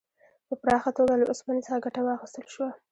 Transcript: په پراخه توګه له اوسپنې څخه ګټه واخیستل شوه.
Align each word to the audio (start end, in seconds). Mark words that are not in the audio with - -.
په 0.47 0.53
پراخه 0.61 0.91
توګه 0.97 1.13
له 1.19 1.25
اوسپنې 1.31 1.61
څخه 1.67 1.83
ګټه 1.85 2.01
واخیستل 2.03 2.45
شوه. 2.53 2.69